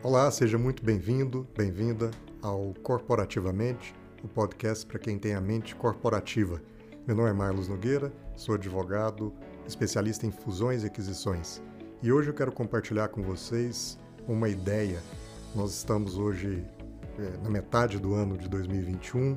[0.00, 3.92] Olá, seja muito bem-vindo, bem-vinda ao Corporativamente,
[4.22, 6.62] o podcast para quem tem a mente corporativa.
[7.04, 9.34] Meu nome é Marlos Nogueira, sou advogado,
[9.66, 11.60] especialista em fusões e aquisições.
[12.00, 13.98] E hoje eu quero compartilhar com vocês
[14.28, 15.02] uma ideia.
[15.52, 16.64] Nós estamos hoje
[17.18, 19.36] é, na metade do ano de 2021,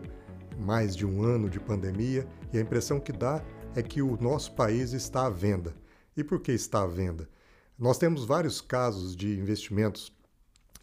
[0.60, 3.44] mais de um ano de pandemia, e a impressão que dá
[3.76, 5.74] é que o nosso país está à venda.
[6.16, 7.28] E por que está à venda?
[7.80, 10.14] Nós temos vários casos de investimentos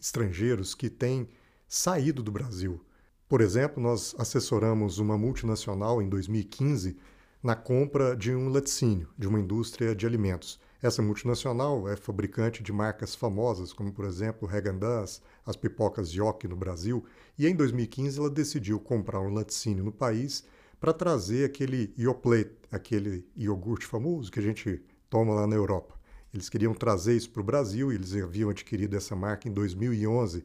[0.01, 1.29] estrangeiros que têm
[1.67, 2.81] saído do Brasil.
[3.29, 6.97] Por exemplo, nós assessoramos uma multinacional em 2015
[7.43, 10.59] na compra de um laticínio, de uma indústria de alimentos.
[10.81, 16.57] Essa multinacional é fabricante de marcas famosas, como por exemplo Häagen-Dazs, as pipocas Yoki no
[16.57, 17.05] Brasil,
[17.37, 20.45] e em 2015 ela decidiu comprar um laticínio no país
[20.81, 25.98] para trazer aquele Yoplait, aquele iogurte famoso que a gente toma lá na Europa.
[26.33, 30.45] Eles queriam trazer isso para o Brasil eles haviam adquirido essa marca em 2011.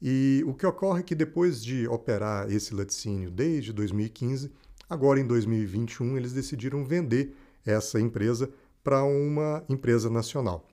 [0.00, 4.52] E o que ocorre é que depois de operar esse laticínio desde 2015,
[4.88, 8.50] agora em 2021 eles decidiram vender essa empresa
[8.84, 10.68] para uma empresa nacional.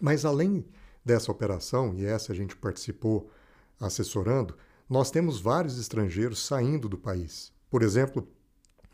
[0.00, 0.64] Mas além
[1.04, 3.30] dessa operação, e essa a gente participou
[3.80, 4.54] assessorando,
[4.88, 7.52] nós temos vários estrangeiros saindo do país.
[7.70, 8.26] Por exemplo,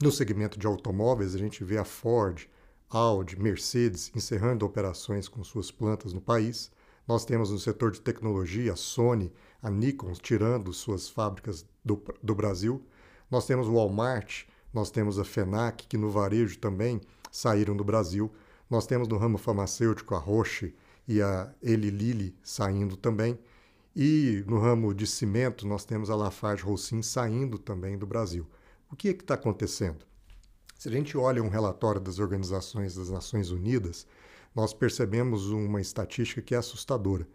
[0.03, 2.47] no segmento de automóveis, a gente vê a Ford,
[2.95, 6.71] Audi, Mercedes encerrando operações com suas plantas no país.
[7.09, 12.37] Nós temos no setor de tecnologia a Sony, a Nikon tirando suas fábricas do, do
[12.37, 12.87] Brasil.
[13.29, 17.01] Nós temos o Walmart, nós temos a FENAC, que no varejo também
[17.33, 18.31] saíram do Brasil.
[18.71, 20.73] Nós temos no ramo farmacêutico a Roche
[21.09, 23.37] e a Eli Lilly saindo também.
[23.97, 28.47] E no ramo de cimento nós temos a Lafarge Holcim saindo também do Brasil.
[28.89, 30.07] O que é que está acontecendo?
[30.79, 34.07] Se a gente olha um relatório das organizações das Nações Unidas,
[34.55, 37.27] nós percebemos uma estatística que é assustadora.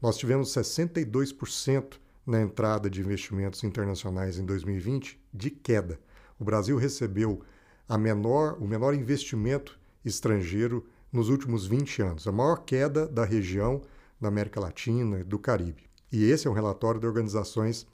[0.00, 6.00] Nós tivemos 62% na entrada de investimentos internacionais em 2020 de queda.
[6.38, 7.42] O Brasil recebeu
[7.88, 13.82] a menor, o menor investimento estrangeiro nos últimos 20 anos, a maior queda da região
[14.20, 15.84] da América Latina e do Caribe.
[16.10, 17.86] E esse é um relatório de organizações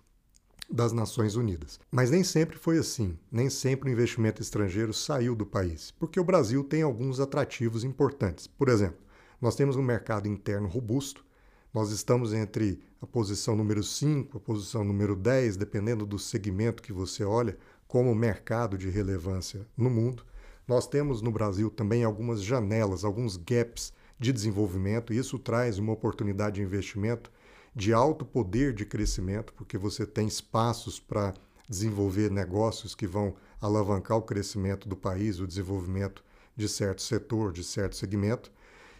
[0.70, 1.80] das Nações Unidas.
[1.90, 6.24] Mas nem sempre foi assim, nem sempre o investimento estrangeiro saiu do país, porque o
[6.24, 8.46] Brasil tem alguns atrativos importantes.
[8.46, 8.98] Por exemplo,
[9.40, 11.24] nós temos um mercado interno robusto,
[11.72, 16.92] nós estamos entre a posição número 5, a posição número 10, dependendo do segmento que
[16.92, 17.56] você olha,
[17.86, 20.24] como mercado de relevância no mundo.
[20.66, 25.92] Nós temos no Brasil também algumas janelas, alguns gaps de desenvolvimento, e isso traz uma
[25.92, 27.30] oportunidade de investimento
[27.74, 31.34] de alto poder de crescimento, porque você tem espaços para
[31.68, 36.24] desenvolver negócios que vão alavancar o crescimento do país, o desenvolvimento
[36.56, 38.50] de certo setor, de certo segmento.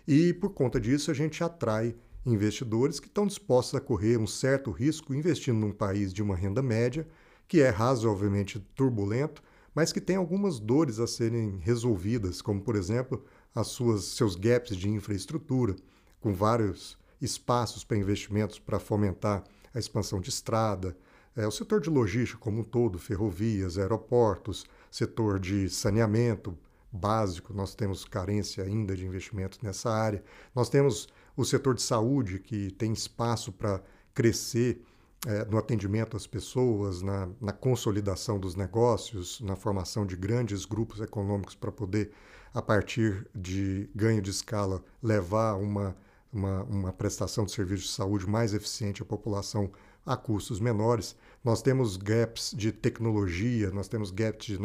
[0.07, 1.95] E por conta disso, a gente atrai
[2.25, 6.63] investidores que estão dispostos a correr um certo risco investindo num país de uma renda
[6.63, 7.07] média,
[7.49, 9.43] que é razoavelmente turbulento,
[9.75, 14.77] mas que tem algumas dores a serem resolvidas, como por exemplo, as suas seus gaps
[14.77, 15.75] de infraestrutura,
[16.21, 19.45] com vários espaços para investimentos para fomentar
[19.75, 20.97] a expansão de estrada,
[21.37, 26.57] é, o setor de logística como um todo, ferrovias, aeroportos, setor de saneamento
[26.93, 30.25] básico, nós temos carência ainda de investimentos nessa área.
[30.55, 33.81] Nós temos o setor de saúde, que tem espaço para
[34.13, 34.85] crescer
[35.27, 41.01] é, no atendimento às pessoas, na, na, consolidação dos negócios, na formação de grandes grupos
[41.01, 42.11] econômicos para poder,
[42.53, 45.97] a partir de ganho de escala, levar uma
[46.33, 49.71] uma, uma prestação de serviço de saúde mais eficiente à população
[50.05, 51.17] a custos menores.
[51.45, 54.59] Nós temos gaps de tecnologia, nós temos gaps de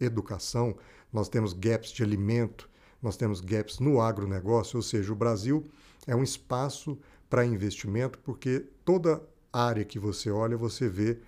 [0.00, 0.76] educação,
[1.12, 2.68] nós temos gaps de alimento,
[3.02, 5.64] nós temos gaps no agronegócio, ou seja, o Brasil
[6.06, 6.98] é um espaço
[7.30, 9.22] para investimento porque toda
[9.52, 11.18] área que você olha, você vê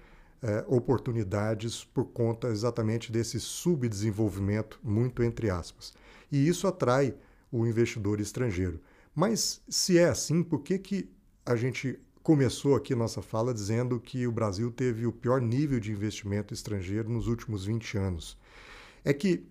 [0.42, 5.92] é, oportunidades por conta exatamente desse subdesenvolvimento, muito entre aspas.
[6.32, 7.14] E isso atrai
[7.52, 8.80] o investidor estrangeiro.
[9.20, 11.10] Mas se é assim, por que, que
[11.44, 15.92] a gente começou aqui nossa fala dizendo que o Brasil teve o pior nível de
[15.92, 18.38] investimento estrangeiro nos últimos 20 anos?
[19.04, 19.46] É que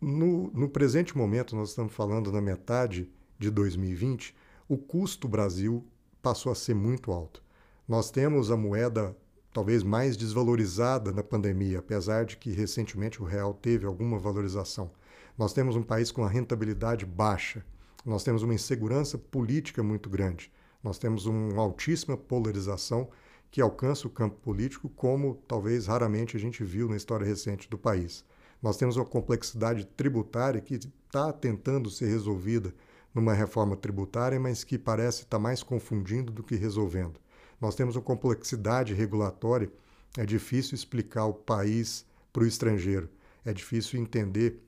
[0.00, 3.08] no, no presente momento, nós estamos falando na metade
[3.38, 4.34] de 2020,
[4.68, 5.86] o custo Brasil
[6.20, 7.40] passou a ser muito alto.
[7.86, 9.16] Nós temos a moeda
[9.52, 14.90] talvez mais desvalorizada na pandemia, apesar de que recentemente o real teve alguma valorização.
[15.38, 17.64] Nós temos um país com a rentabilidade baixa.
[18.04, 20.52] Nós temos uma insegurança política muito grande.
[20.82, 23.08] Nós temos uma altíssima polarização
[23.50, 27.78] que alcança o campo político, como talvez raramente a gente viu na história recente do
[27.78, 28.24] país.
[28.60, 32.74] Nós temos uma complexidade tributária que está tentando ser resolvida
[33.14, 37.20] numa reforma tributária, mas que parece estar mais confundindo do que resolvendo.
[37.60, 39.70] Nós temos uma complexidade regulatória,
[40.18, 43.08] é difícil explicar o país para o estrangeiro,
[43.44, 44.60] é difícil entender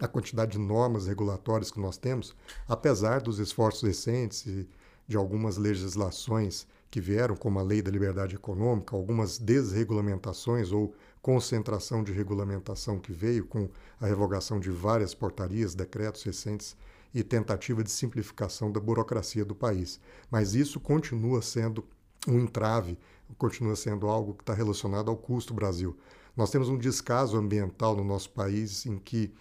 [0.00, 2.34] a quantidade de normas regulatórias que nós temos,
[2.66, 4.68] apesar dos esforços recentes e
[5.06, 12.02] de algumas legislações que vieram, como a Lei da Liberdade Econômica, algumas desregulamentações ou concentração
[12.02, 13.68] de regulamentação que veio com
[14.00, 16.76] a revogação de várias portarias, decretos recentes
[17.14, 20.00] e tentativa de simplificação da burocracia do país.
[20.30, 21.84] Mas isso continua sendo
[22.26, 22.98] um entrave,
[23.36, 25.96] continua sendo algo que está relacionado ao custo Brasil.
[26.36, 29.32] Nós temos um descaso ambiental no nosso país em que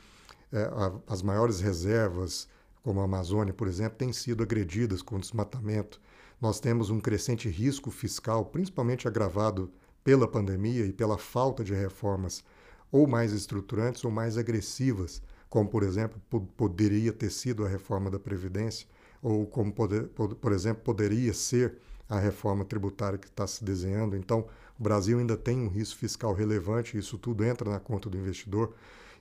[1.07, 2.47] as maiores reservas,
[2.81, 6.01] como a Amazônia, por exemplo, têm sido agredidas com desmatamento.
[6.41, 9.71] Nós temos um crescente risco fiscal, principalmente agravado
[10.03, 12.43] pela pandemia e pela falta de reformas
[12.91, 16.19] ou mais estruturantes ou mais agressivas, como, por exemplo,
[16.55, 18.87] poderia ter sido a reforma da Previdência,
[19.21, 24.15] ou como, poder, por exemplo, poderia ser a reforma tributária que está se desenhando.
[24.15, 24.47] Então,
[24.79, 28.73] o Brasil ainda tem um risco fiscal relevante, isso tudo entra na conta do investidor.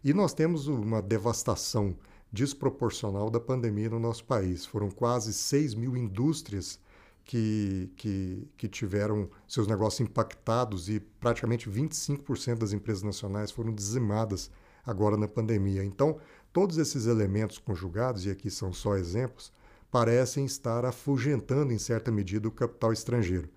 [0.03, 1.97] E nós temos uma devastação
[2.33, 4.65] desproporcional da pandemia no nosso país.
[4.65, 6.79] Foram quase 6 mil indústrias
[7.25, 14.50] que, que, que tiveram seus negócios impactados e praticamente 25% das empresas nacionais foram dizimadas
[14.87, 15.85] agora na pandemia.
[15.85, 16.19] Então,
[16.53, 19.53] todos esses elementos conjugados, e aqui são só exemplos,
[19.91, 23.49] parecem estar afugentando em certa medida o capital estrangeiro.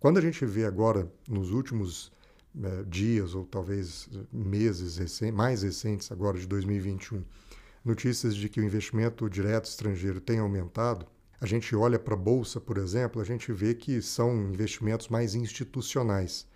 [0.00, 2.12] Quando a gente vê agora, nos últimos
[2.62, 7.22] eh, dias ou talvez meses mais recentes, agora de 2021,
[7.84, 11.06] notícias de que o investimento direto estrangeiro tem aumentado,
[11.40, 15.34] a gente olha para a Bolsa, por exemplo, a gente vê que são investimentos mais
[15.34, 16.46] institucionais.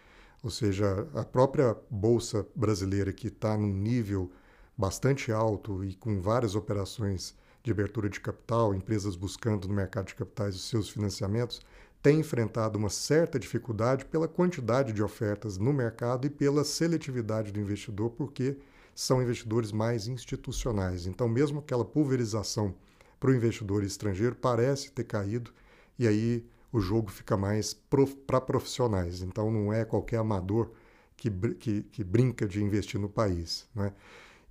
[0.42, 4.32] Ou seja, a própria Bolsa brasileira, que está num nível
[4.76, 10.14] bastante alto e com várias operações de abertura de capital, empresas buscando no mercado de
[10.14, 11.60] capitais os seus financiamentos,
[12.02, 17.60] tem enfrentado uma certa dificuldade pela quantidade de ofertas no mercado e pela seletividade do
[17.60, 18.56] investidor, porque
[18.94, 21.06] são investidores mais institucionais.
[21.06, 22.74] Então, mesmo aquela pulverização
[23.18, 25.52] para o investidor estrangeiro parece ter caído
[25.98, 29.20] e aí o jogo fica mais para profissionais.
[29.22, 30.70] Então, não é qualquer amador
[31.16, 33.68] que, que, que brinca de investir no país.
[33.74, 33.92] Né?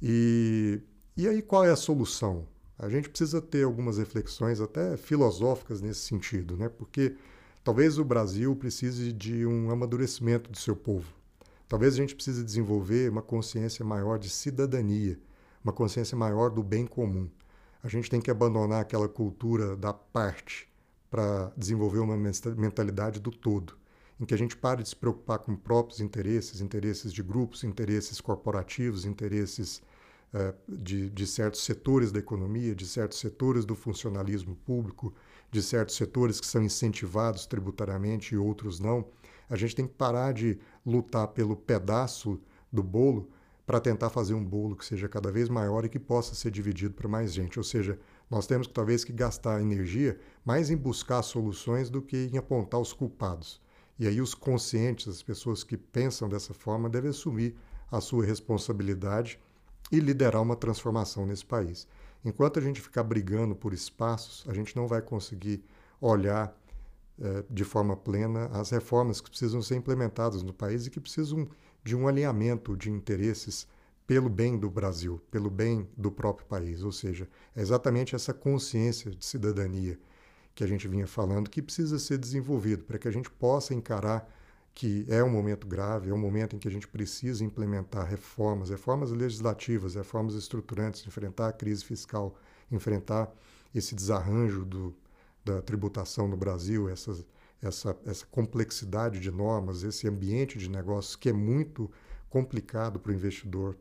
[0.02, 0.82] E,
[1.18, 2.48] e aí, qual é a solução?
[2.78, 6.70] A gente precisa ter algumas reflexões até filosóficas nesse sentido, né?
[6.70, 7.16] porque
[7.64, 11.14] talvez o Brasil precise de um amadurecimento do seu povo.
[11.68, 15.20] Talvez a gente precise desenvolver uma consciência maior de cidadania,
[15.64, 17.30] uma consciência maior do bem comum.
[17.84, 20.68] A gente tem que abandonar aquela cultura da parte
[21.10, 23.78] para desenvolver uma mentalidade do todo,
[24.20, 28.20] em que a gente pare de se preocupar com próprios interesses, interesses de grupos, interesses
[28.20, 29.82] corporativos, interesses
[30.34, 35.14] eh, de, de certos setores da economia, de certos setores do funcionalismo público,
[35.52, 39.06] de certos setores que são incentivados tributariamente e outros não.
[39.50, 42.40] A gente tem que parar de lutar pelo pedaço
[42.72, 43.30] do bolo
[43.66, 46.94] para tentar fazer um bolo que seja cada vez maior e que possa ser dividido
[46.94, 47.60] para mais gente.
[47.60, 48.00] Ou seja,
[48.30, 52.80] nós temos que talvez que gastar energia mais em buscar soluções do que em apontar
[52.80, 53.62] os culpados.
[54.00, 57.56] E aí os conscientes, as pessoas que pensam dessa forma, devem assumir
[57.92, 59.40] a sua responsabilidade
[59.92, 61.88] e liderar uma transformação nesse país.
[62.24, 65.64] Enquanto a gente ficar brigando por espaços, a gente não vai conseguir
[66.02, 66.56] olhar
[67.22, 71.48] eh, de forma plena as reformas que precisam ser implementadas no país e que precisam
[71.84, 73.68] de um alinhamento de interesses
[74.06, 76.82] pelo bem do Brasil, pelo bem do próprio país.
[76.84, 80.00] Ou seja, é exatamente essa consciência de cidadania
[80.56, 84.30] que a gente vinha falando que precisa ser desenvolvido para que a gente possa encarar
[84.80, 88.70] que é um momento grave, é um momento em que a gente precisa implementar reformas,
[88.70, 92.34] reformas legislativas, reformas estruturantes, enfrentar a crise fiscal,
[92.72, 93.30] enfrentar
[93.76, 94.96] esse desarranjo do,
[95.44, 97.14] da tributação no Brasil, essa,
[97.62, 101.92] essa, complexidade de normas, esse ambiente de negócios que é muito
[102.30, 103.76] complicado para o investidor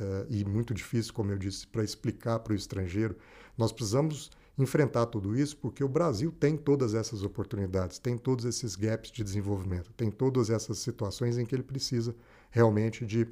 [0.00, 3.14] uh, e muito difícil, como eu disse, para explicar para o estrangeiro.
[3.54, 8.74] Nós precisamos enfrentar tudo isso, porque o Brasil tem todas essas oportunidades, tem todos esses
[8.74, 12.14] gaps de desenvolvimento, tem todas essas situações em que ele precisa
[12.50, 13.28] realmente de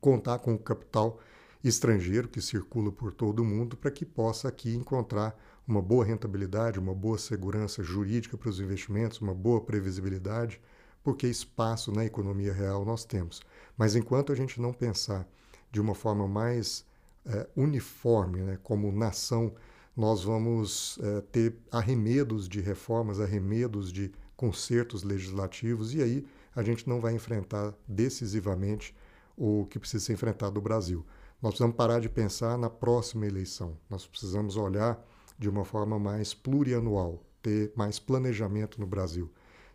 [0.00, 1.18] contar com o capital
[1.62, 6.78] estrangeiro que circula por todo o mundo para que possa aqui encontrar uma boa rentabilidade,
[6.78, 10.60] uma boa segurança jurídica para os investimentos, uma boa previsibilidade,
[11.02, 13.42] porque espaço na economia real nós temos.
[13.76, 15.26] Mas enquanto a gente não pensar
[15.70, 16.86] de uma forma mais
[17.26, 19.52] é, uniforme, né, como nação
[19.98, 26.88] nós vamos é, ter arremedos de reformas, arremedos de consertos legislativos, e aí a gente
[26.88, 28.94] não vai enfrentar decisivamente
[29.36, 31.04] o que precisa ser enfrentado no Brasil.
[31.42, 35.04] Nós precisamos parar de pensar na próxima eleição, nós precisamos olhar
[35.36, 39.28] de uma forma mais plurianual, ter mais planejamento no Brasil,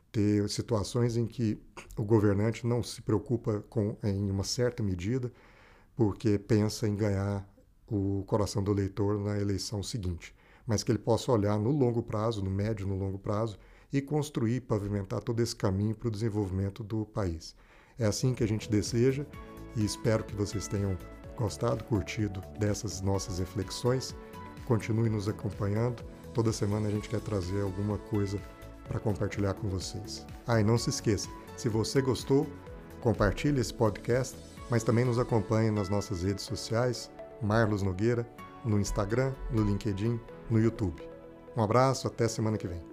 [0.09, 1.61] ter situações em que
[1.97, 5.29] o governante não se preocupa com, em uma certa medida,
[5.97, 7.45] porque pensa em ganhar
[7.87, 10.33] o coração do eleitor na eleição seguinte,
[10.65, 13.57] mas que ele possa olhar no longo prazo, no médio no longo prazo,
[13.91, 17.55] e construir, pavimentar todo esse caminho para o desenvolvimento do país.
[17.99, 19.25] É assim que a gente deseja
[19.75, 20.97] e espero que vocês tenham
[21.37, 24.15] gostado, curtido dessas nossas reflexões.
[24.65, 26.03] Continue nos acompanhando.
[26.33, 28.39] Toda semana a gente quer trazer alguma coisa
[28.87, 30.25] para compartilhar com vocês.
[30.47, 32.47] Ah, e não se esqueça, se você gostou,
[33.01, 34.35] compartilhe esse podcast,
[34.69, 37.11] mas também nos acompanhe nas nossas redes sociais,
[37.43, 38.27] Marlos Nogueira,
[38.63, 40.19] no Instagram, no LinkedIn,
[40.49, 41.01] no YouTube.
[41.55, 42.92] Um abraço, até semana que vem.